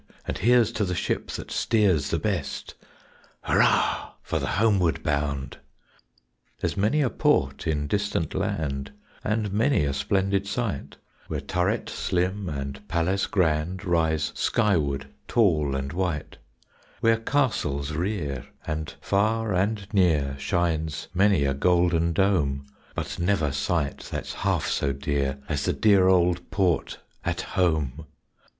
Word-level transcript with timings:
And 0.27 0.35
here's 0.39 0.71
to 0.71 0.83
the 0.83 0.95
ship 0.95 1.29
that 1.33 1.51
steers 1.51 2.09
the 2.09 2.17
best 2.17 2.73
Hurrah 3.41 4.13
for 4.23 4.39
the 4.39 4.47
homeward 4.57 5.03
bound!_ 5.03 5.57
There's 6.59 6.75
many 6.75 7.01
a 7.03 7.09
port 7.11 7.67
in 7.67 7.85
distant 7.85 8.33
land 8.33 8.93
And 9.23 9.53
many 9.53 9.83
a 9.85 9.93
splendid 9.93 10.47
sight, 10.47 10.97
Where 11.27 11.39
turret 11.39 11.87
slim 11.87 12.49
and 12.49 12.81
palace 12.87 13.27
grand 13.27 13.85
Rise 13.85 14.31
skyward 14.33 15.07
tall 15.27 15.75
and 15.75 15.93
white; 15.93 16.37
Where 17.01 17.17
castles 17.17 17.91
rear, 17.91 18.47
and 18.65 18.95
far 19.01 19.53
and 19.53 19.85
near 19.93 20.35
Shines 20.39 21.09
many 21.13 21.43
a 21.45 21.53
golden 21.53 22.11
dome; 22.11 22.65
But 22.95 23.19
never 23.19 23.51
sight 23.51 23.99
that's 24.09 24.33
half 24.33 24.65
so 24.65 24.93
dear 24.93 25.37
As 25.47 25.65
the 25.65 25.73
dear 25.73 26.07
old 26.07 26.49
port 26.49 26.97
at 27.23 27.41
home. 27.41 28.07